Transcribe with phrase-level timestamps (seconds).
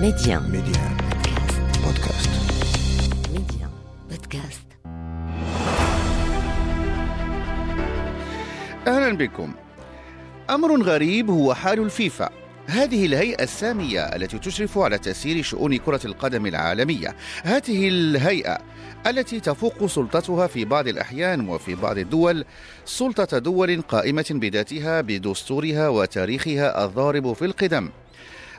[0.00, 0.96] Médi1 Médi1
[1.84, 2.30] بودكاست
[3.32, 3.70] Médi1
[4.10, 4.66] بودكاست
[8.86, 9.54] أهلا بكم.
[10.50, 12.30] أمر غريب هو حال الفيفا.
[12.66, 17.16] هذه الهيئة السامية التي تشرف على تسيير شؤون كرة القدم العالمية.
[17.42, 18.58] هذه الهيئة
[19.06, 22.44] التي تفوق سلطتها في بعض الأحيان وفي بعض الدول
[22.84, 27.90] سلطة دول قائمة بذاتها بدستورها وتاريخها الضارب في القدم.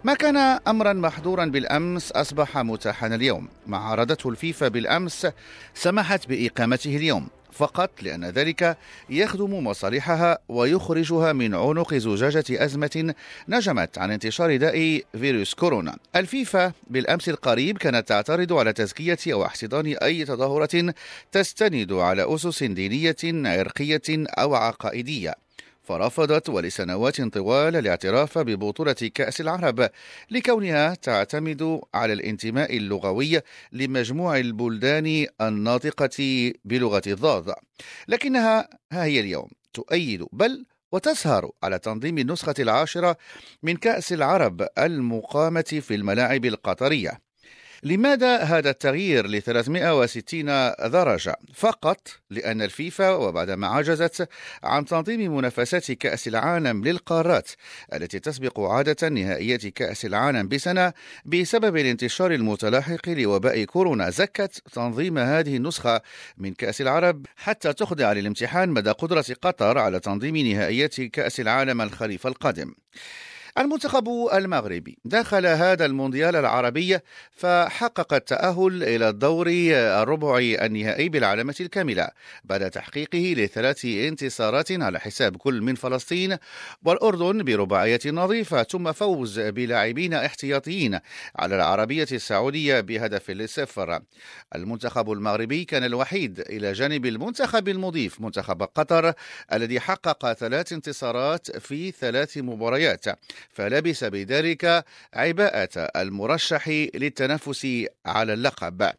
[0.04, 0.38] ما كان
[0.68, 5.28] أمرا محظورا بالأمس أصبح متاحا اليوم ما عرضته الفيفا بالأمس
[5.74, 8.78] سمحت بإقامته اليوم فقط لأن ذلك
[9.10, 13.14] يخدم مصالحها ويخرجها من عنق زجاجة أزمة
[13.50, 15.98] نجمت عن انتشار داء فيروس كورونا.
[16.16, 20.94] الفيفا بالأمس القريب كانت تعترض على تزكية أو احتضان أي تظاهرة
[21.32, 25.47] تستند على أسس دينية عرقية أو عقائدية.
[25.88, 29.90] فرفضت ولسنوات طوال الاعتراف ببطولة كأس العرب
[30.32, 33.42] لكونها تعتمد على الانتماء اللغوي
[33.72, 37.54] لمجموع البلدان الناطقة بلغة الضاد.
[38.08, 43.18] لكنها ها هي اليوم تؤيد بل وتسهر على تنظيم النسخة العاشرة
[43.64, 47.27] من كأس العرب المقامة في الملاعب القطرية.
[47.84, 50.46] لماذا هذا التغيير ل 360
[50.92, 54.30] درجة؟ فقط لأن الفيفا وبعدما عجزت
[54.64, 57.50] عن تنظيم منافسات كأس العالم للقارات
[57.94, 60.94] التي تسبق عادة نهائيات كأس العالم بسنة
[61.26, 66.02] بسبب الانتشار المتلاحق لوباء كورونا زكت تنظيم هذه النسخة
[66.38, 72.28] من كأس العرب حتى تخضع للامتحان مدى قدرة قطر على تنظيم نهائيات كأس العالم الخريف
[72.28, 72.74] القادم.
[73.60, 77.00] المنتخب المغربي دخل هذا المونديال العربي
[77.32, 82.10] فحقق التأهل إلى الدور الربع النهائي بالعلامة الكاملة
[82.44, 86.38] بعد تحقيقه لثلاث انتصارات على حساب كل من فلسطين
[86.84, 91.00] والأردن برباعية نظيفة ثم فوز بلاعبين احتياطيين
[91.36, 94.00] على العربية السعودية بهدف لصفر.
[94.56, 99.14] المنتخب المغربي كان الوحيد إلى جانب المنتخب المضيف منتخب قطر
[99.54, 103.06] الذي حقق ثلاث انتصارات في ثلاث مباريات.
[103.54, 105.70] فلبس بذلك عباءة
[106.02, 107.68] المرشح للتنافس
[108.06, 108.92] على اللقب.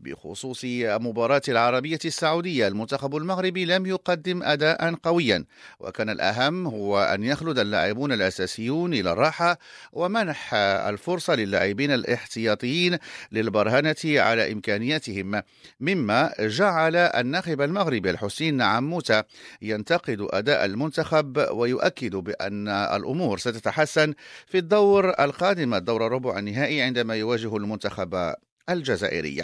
[0.00, 5.44] بخصوص مباراة العربية السعودية المنتخب المغربي لم يقدم أداء قويا
[5.80, 9.58] وكان الأهم هو أن يخلد اللاعبون الأساسيون إلى الراحة
[9.92, 12.98] ومنح الفرصة للاعبين الاحتياطيين
[13.32, 15.42] للبرهنة على إمكانياتهم.
[15.80, 19.22] مما جعل الناخب المغربي الحسين عموتة
[19.62, 23.93] ينتقد أداء المنتخب ويؤكد بأن الأمور ستتحسن.
[24.46, 28.34] في الدور القادم الدور الربع النهائي عندما يواجه المنتخب
[28.70, 29.42] الجزائرية.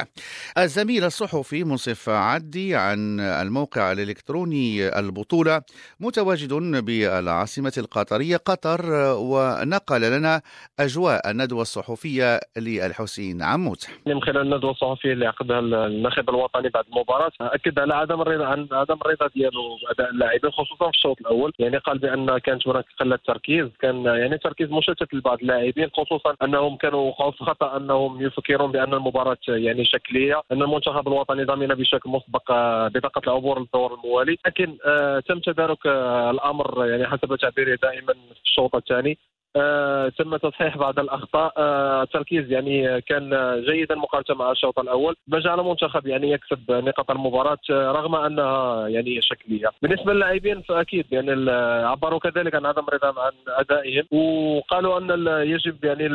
[0.59, 5.63] الزميل الصحفي منصف عدي عن الموقع الإلكتروني البطولة
[6.01, 8.81] متواجد بالعاصمة القطرية قطر
[9.19, 10.43] ونقل لنا
[10.81, 13.87] أجواء الندوة الصحفية للحسين عموت.
[14.07, 18.69] من خلال الندوة الصحفية اللي عقدها الناخب الوطني بعد المباراة أكد على عدم الرضا عن
[18.73, 21.53] عدم الرضا ديالو باداء اللاعبين خصوصا في الشوط الأول.
[21.59, 26.77] يعني قال بأن كانت هناك قلة تركيز كان يعني تركيز مشتت لبعض اللاعبين خصوصا أنهم
[26.77, 32.51] كانوا في خطا أنهم يفكرون بأن المباراه يعني شكلية أن المنتخب الوطني ضمن بشكل مسبق
[32.51, 34.37] آه، بطاقة العبور للدور الموالي.
[34.47, 39.19] لكن آه، تم تدارك آه، الأمر يعني حسب تعبيري دائما في الشوط الثاني.
[39.57, 41.53] آه، تم تصحيح بعض الأخطاء.
[41.57, 43.31] آه، التركيز يعني كان
[43.65, 45.17] جيدا مقارنة مع الشوط الأول.
[45.29, 51.07] ما جعل المنتخب يعني يكسب نقاط المباراة آه، رغم أنها يعني شكليه بالنسبة للاعبين فأكيد
[51.13, 51.51] يعني
[51.87, 54.05] عبروا كذلك عن عدم رضاهم عن أدائهم.
[54.11, 56.09] وقالوا أن يجب يعني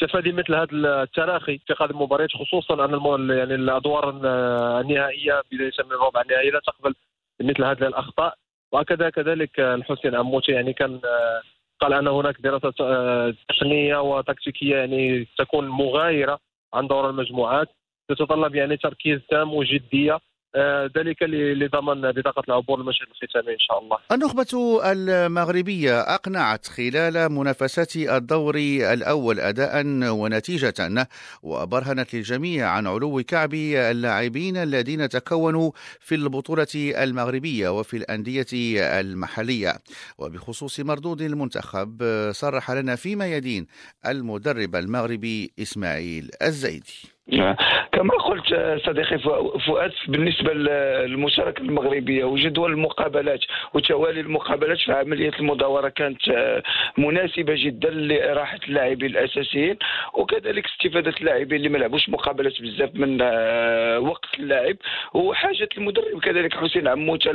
[0.00, 2.90] تفادي مثل هذا التراخي في اتخاذ المباريات خصوصا أن
[3.30, 4.10] يعني الأدوار
[4.80, 6.94] النهائية بداية من الربع النهائي لا تقبل
[7.40, 8.34] مثل هذه الأخطاء.
[8.72, 11.00] واكد كذلك الحسين عموتي يعني كان
[11.80, 16.38] قال أن هناك دراسة آه، تقنية وتكتيكية يعني تكون مغايرة
[16.74, 17.68] عن دور المجموعات
[18.08, 20.18] تتطلب يعني تركيز تام وجدية
[20.96, 23.98] ذلك ل- لضمان بطاقة العبور للمشهد الختامي إن شاء الله.
[24.12, 28.56] النخبة المغربية أقنعت خلال منافسات الدور
[28.92, 31.06] الأول أداء ونتيجة
[31.42, 35.70] وبرهنت للجميع عن علو كعب اللاعبين الذين تكونوا
[36.00, 38.46] في البطولة المغربية وفي الأندية
[39.00, 39.74] المحلية
[40.18, 43.66] وبخصوص مردود المنتخب صرح لنا فيما يدين
[44.06, 46.94] المدرب المغربي إسماعيل الزيدي
[47.92, 49.18] كما قلت صديقي
[49.66, 53.40] فؤاد بالنسبة للمشاركة المغربية وجدول المقابلات
[53.74, 56.20] وتوالي المقابلات في عملية المداورة كانت
[56.98, 59.76] مناسبة جدا لراحه اللاعبين الأساسيين
[60.14, 64.76] وكذلك استفادة اللاعبين اللي ما لعبوش مقابلات بزاف من آه، وقت اللاعب
[65.14, 67.32] وحاجة المدرب كذلك حسين عموته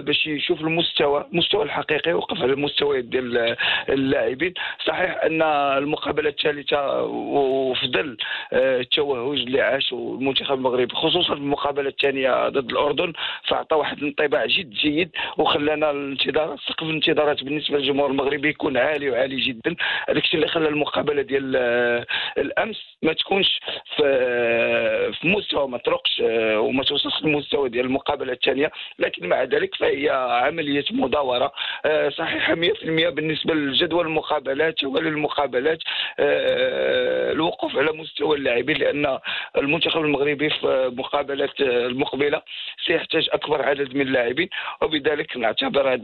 [0.00, 3.56] باش يشوف المستوى المستوى الحقيقي وقف على المستويات ديال
[3.88, 4.54] اللاعبين.
[4.86, 8.16] صحيح أن المقابلة الثالثة وفضل
[8.52, 13.12] آه، التوهج اللي عاشوا المنتخب المغربي خصوصا المقابلة الثانية ضد الأردن
[13.48, 19.40] فأعطى واحد الانطباع جد جيد وخلانا الانتظارات سقف الانتظارات بالنسبة للجمهور المغربي يكون عالي وعالي
[19.40, 19.76] جدا.
[20.08, 22.06] هذاك الشيء اللي خلى المقابلة ديال آه،
[22.38, 23.60] الأمس ما تكونش
[23.96, 28.70] في في مستوى ما ترقش آه، وما توصلش للمستوى ديال المقابلة الثانية.
[28.98, 30.08] لكن مع ذلك فهي
[30.44, 31.52] عملية مداورة
[31.84, 35.78] آه، صحيحة 100% بالنسبة لجدول المقابلات وللمقابلات
[36.18, 39.18] الوقوف على مستوى اللاعبين لأن
[39.58, 42.42] المنتخب المغربي في المقابلات المقبلة
[42.86, 44.48] سيحتاج أكبر عدد من اللاعبين
[44.82, 46.02] وبذلك نعتبر هذا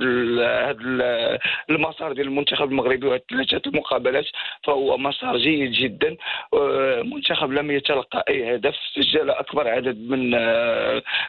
[1.70, 4.26] المسار ديال المنتخب المغربي وهذه ثلاثة المقابلات
[4.64, 6.16] فهو مسار جيد جدا.
[6.54, 10.30] المنتخب لم يتلقى أي هدف سجل أكبر عدد من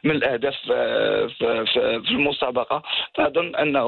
[0.04, 0.56] من الأهداف
[1.36, 2.84] في المسابقة.
[3.16, 3.88] فأظن أنه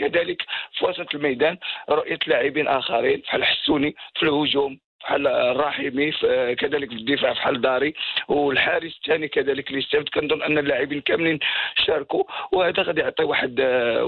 [0.00, 0.42] كذلك
[0.78, 1.58] في وسط الميدان
[1.90, 6.10] رؤية لاعبين آخرين بحال حسوني في الهجوم بحال الراحمي
[6.60, 7.94] كذلك في الدفاع بحال داري
[8.28, 11.38] والحارس الثاني كذلك اللي استفد كنظن أن اللاعبين كاملين
[11.86, 13.60] شاركوا وهذا غادي يعطي واحد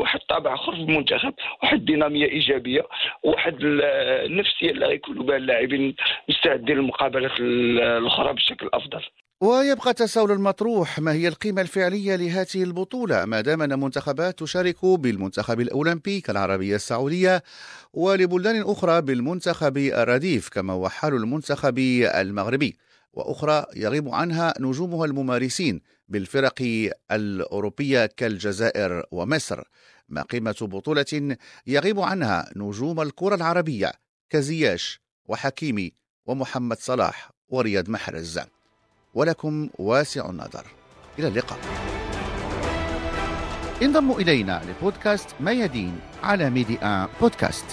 [0.02, 2.82] واحد طابع آخر في المنتخب واحد دينامية إيجابية
[3.22, 5.94] واحد النفسيه اللي غيكونوا بها اللاعبين
[6.28, 9.02] مستعدين للمقابلات الأخرى بشكل أفضل.
[9.42, 15.60] ويبقى التساؤل المطروح ما هي القيمة الفعلية لهذه البطولة؟ ما دام أن منتخبات تشارك بالمنتخب
[15.60, 17.42] الأولمبي كالعربية السعودية
[17.92, 22.76] ولبلدان أخرى بالمنتخب الرديف كما هو حال المنتخب المغربي.
[23.12, 29.62] وأخرى يغيب عنها نجومها الممارسين بالفرق الأوروبية كالجزائر ومصر.
[30.08, 31.36] ما قيمة بطولة
[31.66, 33.92] يغيب عنها نجوم الكرة العربية؟
[34.30, 35.92] كزياش وحكيمي
[36.26, 38.40] ومحمد صلاح ورياض محرز.
[39.14, 40.66] ولكم واسع النظر.
[41.18, 41.58] إلى اللقاء.
[43.82, 47.64] انضموا إلينا لبودكاست ميادين على ميدي بودكاست.